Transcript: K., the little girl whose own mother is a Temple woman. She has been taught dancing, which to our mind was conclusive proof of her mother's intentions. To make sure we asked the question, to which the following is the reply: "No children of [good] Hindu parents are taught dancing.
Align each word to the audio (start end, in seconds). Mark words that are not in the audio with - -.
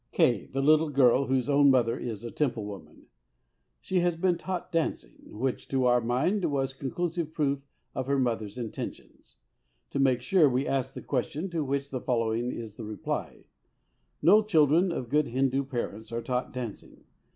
K., 0.13 0.47
the 0.47 0.63
little 0.63 0.89
girl 0.89 1.27
whose 1.27 1.47
own 1.47 1.69
mother 1.69 1.95
is 1.95 2.23
a 2.23 2.31
Temple 2.31 2.65
woman. 2.65 3.05
She 3.81 3.99
has 3.99 4.15
been 4.17 4.35
taught 4.35 4.71
dancing, 4.71 5.13
which 5.27 5.67
to 5.67 5.85
our 5.85 6.01
mind 6.01 6.43
was 6.45 6.73
conclusive 6.73 7.35
proof 7.35 7.59
of 7.93 8.07
her 8.07 8.17
mother's 8.17 8.57
intentions. 8.57 9.37
To 9.91 9.99
make 9.99 10.23
sure 10.23 10.49
we 10.49 10.65
asked 10.65 10.95
the 10.95 11.03
question, 11.03 11.51
to 11.51 11.63
which 11.63 11.91
the 11.91 12.01
following 12.01 12.51
is 12.51 12.77
the 12.77 12.83
reply: 12.83 13.43
"No 14.23 14.41
children 14.41 14.91
of 14.91 15.07
[good] 15.07 15.27
Hindu 15.27 15.65
parents 15.65 16.11
are 16.11 16.23
taught 16.23 16.51
dancing. 16.51 17.03